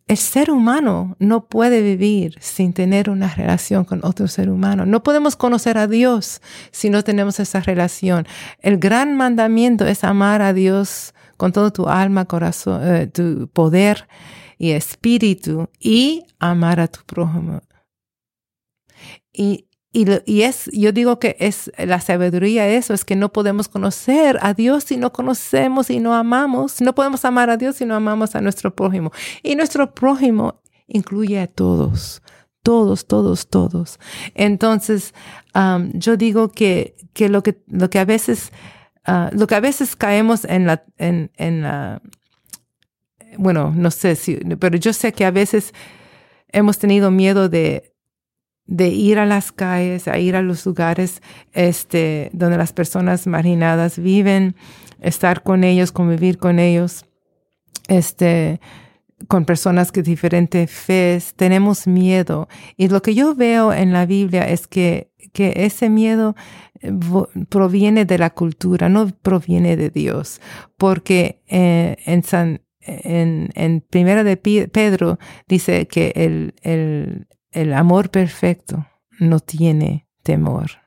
[0.07, 4.85] El ser humano no puede vivir sin tener una relación con otro ser humano.
[4.85, 8.27] No podemos conocer a Dios si no tenemos esa relación.
[8.59, 14.07] El gran mandamiento es amar a Dios con todo tu alma, corazón, eh, tu poder
[14.57, 17.61] y espíritu y amar a tu prójimo.
[19.95, 24.55] Y, es, yo digo que es la sabiduría eso, es que no podemos conocer a
[24.55, 26.81] Dios si no conocemos y no amamos.
[26.81, 29.11] No podemos amar a Dios si no amamos a nuestro prójimo.
[29.43, 32.23] Y nuestro prójimo incluye a todos,
[32.63, 33.99] todos, todos, todos.
[34.33, 35.13] Entonces,
[35.53, 38.51] um, yo digo que, que, lo que lo que a veces,
[39.07, 42.01] uh, lo que a veces caemos en la, en, en la,
[43.37, 45.71] bueno, no sé si, pero yo sé que a veces
[46.47, 47.92] hemos tenido miedo de,
[48.65, 51.21] de ir a las calles, a ir a los lugares
[51.51, 54.55] este, donde las personas marginadas viven,
[55.01, 57.05] estar con ellos, convivir con ellos,
[57.87, 58.61] este,
[59.27, 62.47] con personas que diferentes fes, tenemos miedo.
[62.77, 66.35] Y lo que yo veo en la Biblia es que, que ese miedo
[66.81, 66.91] eh,
[67.49, 70.41] proviene de la cultura, no proviene de Dios.
[70.77, 78.09] Porque eh, en San, en, en Primera de Pedro dice que el, el, el amor
[78.09, 78.85] perfecto
[79.19, 80.83] no tiene temor.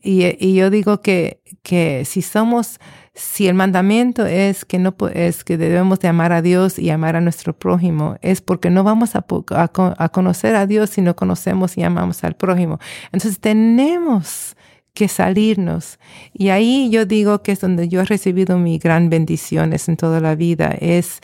[0.00, 2.78] Y, yo digo que, que, si somos,
[3.14, 7.16] si el mandamiento es que no es que debemos de amar a Dios y amar
[7.16, 11.76] a nuestro prójimo, es porque no vamos a, a, conocer a Dios si no conocemos
[11.76, 12.78] y amamos al prójimo.
[13.06, 14.56] Entonces tenemos
[14.94, 15.98] que salirnos.
[16.32, 20.20] Y ahí yo digo que es donde yo he recibido mis gran bendiciones en toda
[20.20, 21.20] la vida, es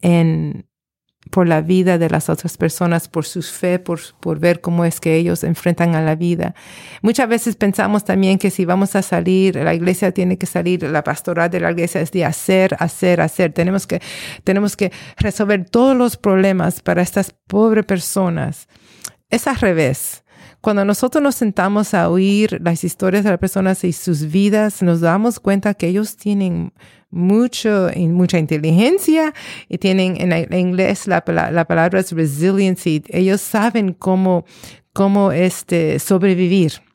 [0.00, 0.66] en,
[1.30, 5.00] por la vida de las otras personas, por su fe, por, por ver cómo es
[5.00, 6.54] que ellos enfrentan a la vida.
[7.02, 11.02] Muchas veces pensamos también que si vamos a salir, la iglesia tiene que salir, la
[11.02, 13.52] pastoral de la iglesia es de hacer, hacer, hacer.
[13.52, 14.00] Tenemos que,
[14.44, 18.68] tenemos que resolver todos los problemas para estas pobres personas.
[19.28, 20.22] Es al revés.
[20.60, 25.00] Cuando nosotros nos sentamos a oír las historias de las personas y sus vidas, nos
[25.00, 26.72] damos cuenta que ellos tienen
[27.16, 29.32] mucho, mucha inteligencia
[29.68, 33.02] y tienen en, inglés la, la, palabra es resiliency.
[33.08, 34.44] Ellos saben cómo,
[34.92, 36.85] cómo este, sobrevivir.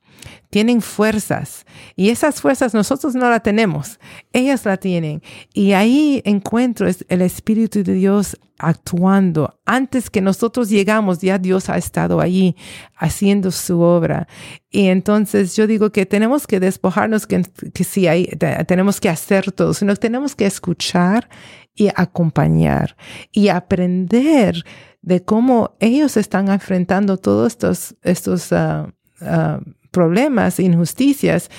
[0.52, 4.00] Tienen fuerzas y esas fuerzas nosotros no las tenemos,
[4.34, 5.24] ellas la tienen.
[5.54, 9.60] Y ahí encuentro el Espíritu de Dios actuando.
[9.66, 12.56] Antes que nosotros llegamos, ya Dios ha estado allí
[12.96, 14.28] haciendo su obra.
[14.70, 17.44] Y entonces yo digo que tenemos que despojarnos, que,
[17.74, 18.28] que si hay,
[18.68, 21.28] tenemos que hacer todo, sino que tenemos que escuchar
[21.74, 22.96] y acompañar
[23.32, 24.64] y aprender
[25.02, 28.92] de cómo ellos están enfrentando todos estos, estos uh,
[29.22, 29.62] uh,
[29.92, 31.50] problemas, injusticias,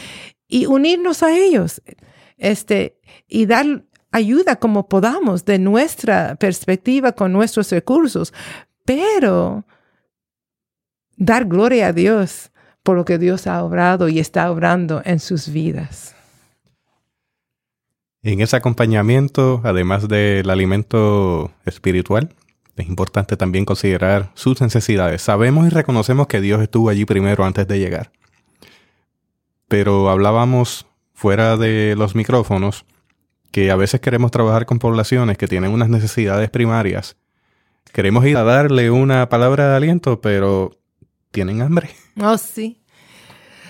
[0.49, 1.83] y unirnos a ellos,
[2.37, 8.35] este, y dar ayuda como podamos de nuestra perspectiva con nuestros recursos,
[8.85, 9.65] pero
[11.17, 12.51] dar gloria a Dios
[12.83, 16.15] por lo que Dios ha obrado y está obrando en sus vidas.
[18.23, 22.29] En ese acompañamiento, además del alimento espiritual,
[22.77, 25.23] es importante también considerar sus necesidades.
[25.23, 28.13] Sabemos y reconocemos que Dios estuvo allí primero antes de llegar.
[29.73, 32.85] Pero hablábamos fuera de los micrófonos
[33.51, 37.17] que a veces queremos trabajar con poblaciones que tienen unas necesidades primarias.
[37.91, 40.73] Queremos ir a darle una palabra de aliento, pero
[41.31, 41.89] tienen hambre.
[42.21, 42.83] Oh, sí.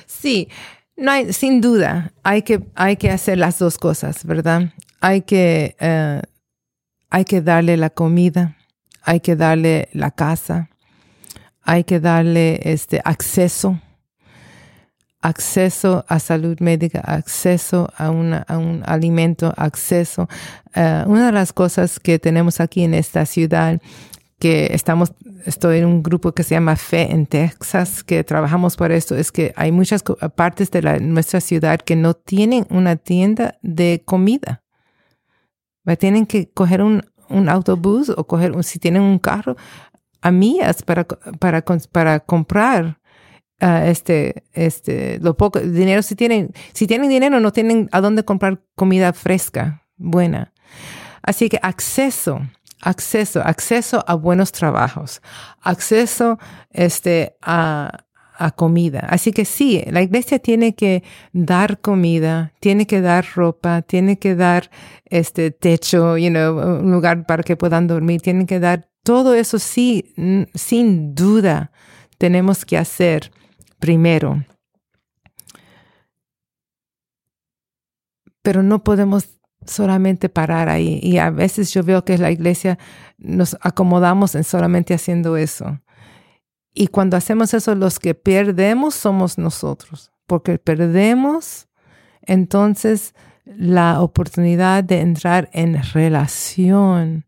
[0.04, 0.48] Sí,
[0.96, 4.72] no hay, sin duda, hay que, hay que hacer las dos cosas, ¿verdad?
[5.00, 6.20] Hay que, eh,
[7.10, 8.56] hay que darle la comida,
[9.04, 10.68] hay que darle la casa,
[11.62, 13.80] hay que darle este acceso,
[15.22, 20.28] acceso a salud médica, acceso a, a un alimento, acceso.
[20.76, 23.80] Uh, una de las cosas que tenemos aquí en esta ciudad,
[24.38, 25.12] que estamos,
[25.46, 29.30] estoy en un grupo que se llama Fe en Texas, que trabajamos por esto, es
[29.30, 30.02] que hay muchas
[30.34, 34.64] partes de nuestra ciudad que no tienen una tienda de comida.
[35.98, 39.56] Tienen que coger un, un autobús o coger, si tienen un carro,
[40.20, 42.98] a millas para, para, para comprar
[43.62, 46.02] este, este, lo poco dinero.
[46.02, 50.52] Si tienen, si tienen dinero, no tienen a dónde comprar comida fresca, buena.
[51.22, 52.40] Así que acceso,
[52.80, 55.22] acceso, acceso a buenos trabajos,
[55.60, 56.38] acceso
[56.70, 58.04] este, a,
[58.36, 59.06] a comida.
[59.08, 64.34] Así que sí, la iglesia tiene que dar comida, tiene que dar ropa, tiene que
[64.34, 64.70] dar
[65.04, 69.58] este techo, you know, un lugar para que puedan dormir, tiene que dar todo eso
[69.58, 70.14] sí,
[70.54, 71.70] sin duda
[72.18, 73.32] tenemos que hacer
[73.82, 74.44] primero.
[78.40, 81.00] Pero no podemos solamente parar ahí.
[81.02, 82.78] Y a veces yo veo que la iglesia
[83.18, 85.80] nos acomodamos en solamente haciendo eso.
[86.72, 91.68] Y cuando hacemos eso, los que perdemos somos nosotros, porque perdemos
[92.22, 93.14] entonces
[93.44, 97.26] la oportunidad de entrar en relación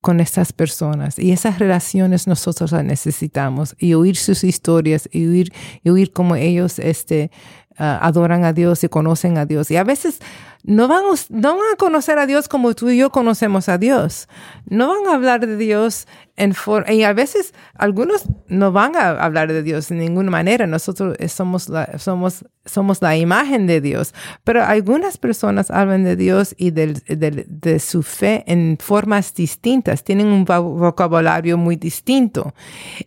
[0.00, 1.18] con estas personas.
[1.18, 6.36] Y esas relaciones nosotros las necesitamos y oír sus historias y oír, y oír cómo
[6.36, 7.30] ellos este,
[7.72, 9.70] uh, adoran a Dios y conocen a Dios.
[9.70, 10.20] Y a veces
[10.62, 14.28] no van, no van a conocer a Dios como tú y yo conocemos a Dios.
[14.66, 16.06] No van a hablar de Dios
[16.36, 20.66] en forma, y a veces algunos no van a hablar de Dios de ninguna manera.
[20.66, 24.14] Nosotros somos la, somos, somos la imagen de Dios.
[24.44, 30.04] Pero algunas personas hablan de Dios y de, de, de su fe en formas distintas.
[30.04, 32.54] Tienen un vocabulario muy distinto.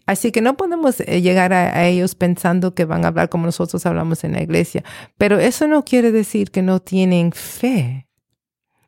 [0.05, 3.45] Así que no podemos eh, llegar a, a ellos pensando que van a hablar como
[3.45, 4.83] nosotros hablamos en la iglesia.
[5.17, 7.42] Pero eso no quiere decir que no tienen fe.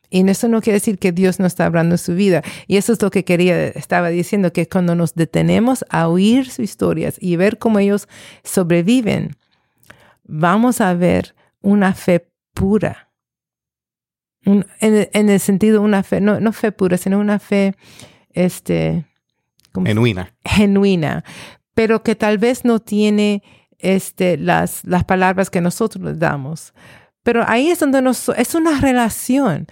[0.10, 2.42] Y eso no quiere decir que Dios no está hablando su vida.
[2.68, 6.60] Y eso es lo que quería, estaba diciendo, que cuando nos detenemos a oír sus
[6.60, 8.08] historias y ver cómo ellos
[8.44, 9.36] sobreviven,
[10.24, 13.10] vamos a ver una fe pura.
[14.46, 14.66] en,
[15.12, 17.76] el sentido una fe, no, no fe pura, sino una fe
[18.32, 19.06] este,
[19.74, 20.34] genuina.
[20.44, 21.24] Genuina,
[21.74, 23.44] pero que tal vez no tiene
[23.80, 26.74] este, las, las palabras que nosotros le damos.
[27.26, 29.66] Pero ahí es donde nos, es una relación.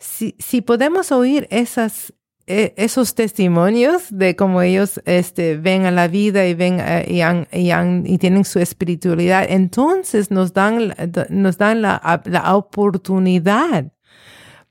[0.00, 2.12] Si, si podemos oír esas,
[2.48, 7.06] e, esos testimonios de cómo ellos este, ven a la vida y ven eh,
[7.52, 7.70] y,
[8.12, 10.92] y, tienen su espiritualidad, entonces nos dan,
[11.28, 13.92] nos dan la, la oportunidad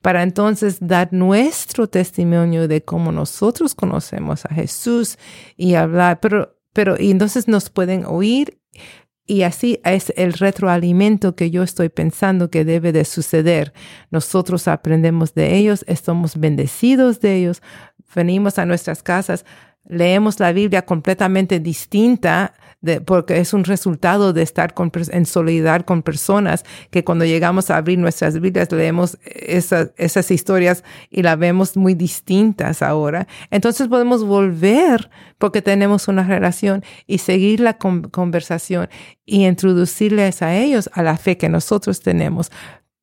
[0.02, 5.18] para entonces dar nuestro testimonio de cómo nosotros conocemos a Jesús
[5.56, 8.60] y hablar, pero, pero y entonces nos pueden oír
[9.26, 13.74] y así es el retroalimento que yo estoy pensando que debe de suceder.
[14.12, 17.62] Nosotros aprendemos de ellos, estamos bendecidos de ellos,
[18.14, 19.46] venimos a nuestras casas
[19.86, 22.54] leemos la Biblia completamente distinta
[23.06, 24.74] porque es un resultado de estar
[25.12, 31.22] en solidaridad con personas que cuando llegamos a abrir nuestras Biblias leemos esas historias y
[31.22, 33.28] las vemos muy distintas ahora.
[33.52, 38.90] Entonces podemos volver porque tenemos una relación y seguir la conversación
[39.26, 42.52] y introducirles a ellos a la fe que nosotros tenemos.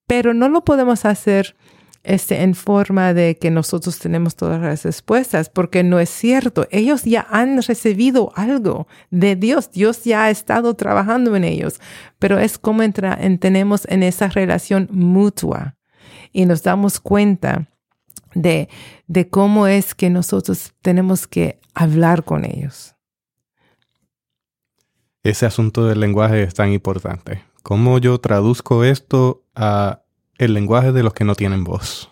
[0.07, 1.55] Pero no lo podemos hacer
[2.03, 6.66] este, en forma de que nosotros tenemos todas las respuestas, porque no es cierto.
[6.70, 9.70] Ellos ya han recibido algo de Dios.
[9.70, 11.80] Dios ya ha estado trabajando en ellos,
[12.18, 15.76] pero es como entra, tenemos en esa relación mutua
[16.32, 17.68] y nos damos cuenta
[18.34, 18.68] de,
[19.07, 22.94] de cómo es que nosotros tenemos que hablar con ellos.
[25.22, 27.44] Ese asunto del lenguaje es tan importante.
[27.62, 30.03] ¿Cómo yo traduzco esto a
[30.41, 32.11] el lenguaje de los que no tienen voz.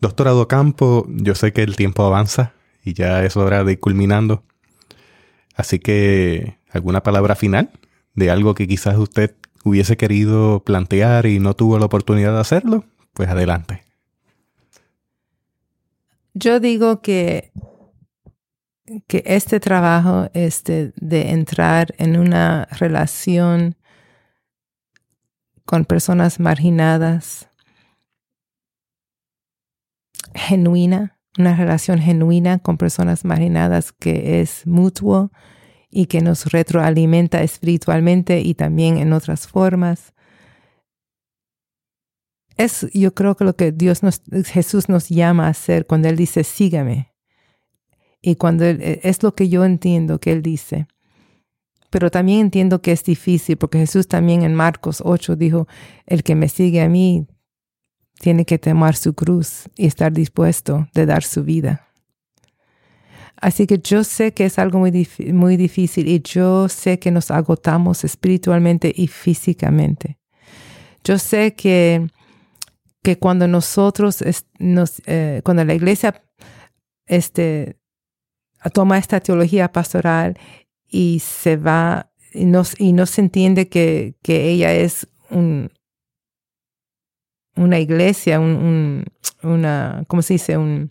[0.00, 4.42] Doctor Adocampo, yo sé que el tiempo avanza y ya es hora de ir culminando.
[5.54, 7.70] Así que, ¿alguna palabra final
[8.14, 9.34] de algo que quizás usted
[9.64, 12.84] hubiese querido plantear y no tuvo la oportunidad de hacerlo?
[13.12, 13.84] Pues adelante.
[16.32, 17.52] Yo digo que,
[19.06, 23.76] que este trabajo este, de entrar en una relación
[25.68, 27.50] con personas marginadas,
[30.34, 35.30] genuina, una relación genuina con personas marginadas que es mutuo
[35.90, 40.14] y que nos retroalimenta espiritualmente y también en otras formas.
[42.56, 46.16] Es yo creo que lo que Dios nos, Jesús nos llama a hacer cuando Él
[46.16, 47.12] dice, sígame.
[48.22, 50.88] Y cuando es lo que yo entiendo que Él dice.
[51.90, 55.66] Pero también entiendo que es difícil porque Jesús también en Marcos 8 dijo,
[56.06, 57.26] el que me sigue a mí
[58.20, 61.86] tiene que tomar su cruz y estar dispuesto de dar su vida.
[63.40, 67.30] Así que yo sé que es algo muy, muy difícil y yo sé que nos
[67.30, 70.18] agotamos espiritualmente y físicamente.
[71.04, 72.08] Yo sé que,
[73.02, 74.24] que cuando nosotros,
[74.58, 76.20] nos, eh, cuando la iglesia
[77.06, 77.78] este,
[78.72, 80.36] toma esta teología pastoral
[80.88, 85.70] y se va y no, y no se entiende que, que ella es un,
[87.56, 89.04] una iglesia, un,
[89.42, 90.56] una, ¿cómo se dice?
[90.56, 90.90] Un,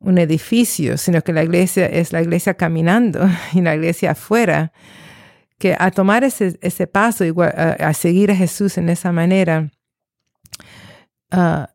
[0.00, 4.72] un edificio, sino que la iglesia es la iglesia caminando y la iglesia afuera.
[5.58, 9.72] Que a tomar ese, ese paso, igual, a, seguir a Jesús en esa manera,
[11.32, 11.74] ah,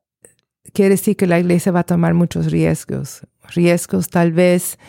[0.72, 3.28] quiere decir que la iglesia va a tomar muchos riesgos.
[3.50, 4.80] Riesgos tal vez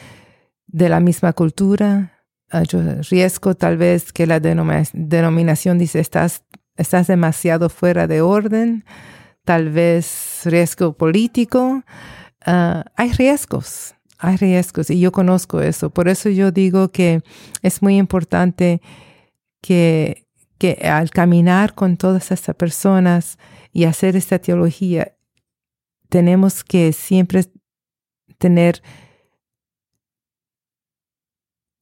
[0.66, 2.14] de la misma cultura,
[3.10, 6.44] riesgo tal vez que la denominación dice estás,
[6.76, 8.84] estás demasiado fuera de orden,
[9.44, 11.82] tal vez riesgo político.
[12.44, 15.90] Ah, hay riesgos, hay riesgos y yo conozco eso.
[15.90, 17.22] Por eso yo digo que
[17.62, 18.80] es muy importante
[19.60, 20.26] que,
[20.58, 23.38] que al caminar con todas estas personas
[23.72, 25.16] y hacer esta teología,
[26.08, 27.44] tenemos que siempre
[28.38, 28.82] tener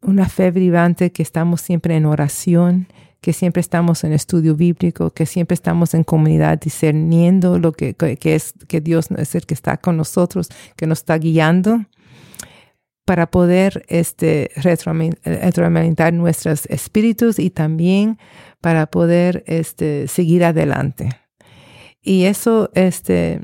[0.02, 2.88] una fe vibrante que estamos siempre en oración,
[3.20, 7.94] que siempre estamos en estudio bíblico, que siempre estamos en comunidad discerniendo lo que,
[8.24, 11.86] es que Dios es el que está con nosotros, que nos está guiando
[13.04, 18.18] para poder este, retroalimentar nuestros espíritus y también
[18.60, 21.08] para poder este, seguir adelante.
[22.00, 23.40] Y eso, este,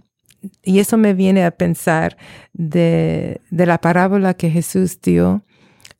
[0.65, 2.17] y eso me viene a pensar
[2.53, 5.45] de, de la parábola que Jesús dio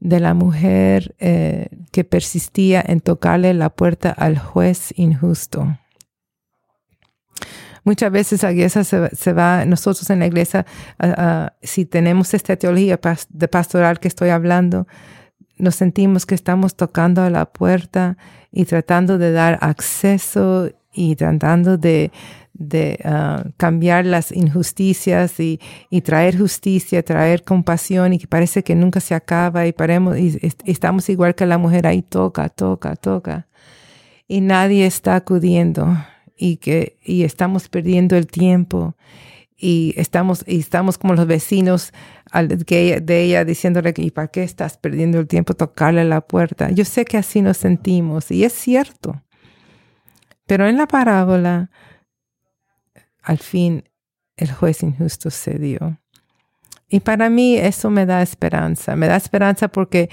[0.01, 5.79] de la mujer eh, que persistía en tocarle la puerta al juez injusto.
[7.85, 10.67] Muchas veces la iglesia se, va, nosotros en la iglesia,
[11.63, 14.87] si tenemos esta teología de pastoral que estoy hablando,
[15.57, 18.19] nos sentimos que estamos tocando a la puerta
[18.53, 22.13] y tratando de dar acceso y tratando de,
[22.59, 25.61] de ah, cambiar las injusticias y,
[26.03, 31.09] traer justicia, traer compasión y que parece que nunca se acaba y, paremos, y, estamos
[31.09, 33.47] igual que la mujer ahí toca, toca, toca
[34.29, 35.97] y nadie está acudiendo
[36.37, 38.95] y que y estamos perdiendo el tiempo
[39.57, 41.93] y estamos y estamos como los vecinos
[42.33, 46.71] de ella diciéndole y para qué estás perdiendo el tiempo tocarle la puerta.
[46.71, 49.23] Yo sé que así nos sentimos y es cierto.
[50.47, 51.71] Pero en la parábola
[53.23, 53.89] al fin
[54.37, 55.99] el juez injusto cedió.
[56.89, 60.09] Y para mí eso me da esperanza, me da esperanza porque,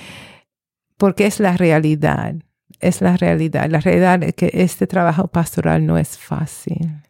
[0.98, 2.36] porque es la realidad,
[2.80, 3.70] es la realidad.
[3.70, 7.02] La realidad es que este trabajo pastoral no es fácil.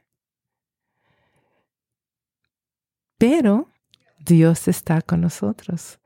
[3.17, 3.69] Pero
[4.19, 5.99] Dios está con nosotros.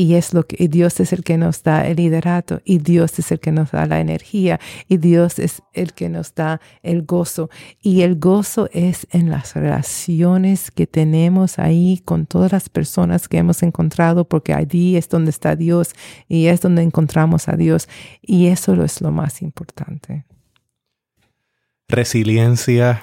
[0.00, 3.32] Y es lo que Dios es el que nos da el liderato, y Dios es
[3.32, 7.50] el que nos da la energía, y Dios es el que nos da el gozo.
[7.82, 13.36] Y el gozo es en las relaciones que tenemos ahí con todas las personas que
[13.36, 15.90] hemos encontrado, porque allí es donde está Dios
[16.28, 17.86] y es donde encontramos a Dios.
[18.22, 20.24] Y eso es lo más importante.
[21.88, 23.02] Resiliencia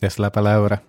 [0.00, 0.84] es la palabra.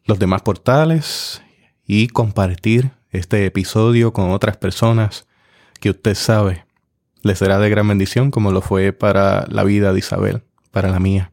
[0.05, 1.43] los demás portales
[1.87, 5.27] y compartir este episodio con otras personas
[5.81, 6.67] que usted sabe
[7.23, 10.43] le será de gran bendición como lo fue para la vida de Isabel,
[10.73, 11.33] para la mía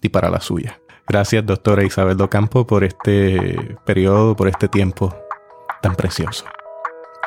[0.00, 0.80] y para la suya.
[1.08, 5.12] Gracias, doctora Isabel Docampo, por este periodo, por este tiempo
[5.82, 6.44] tan precioso.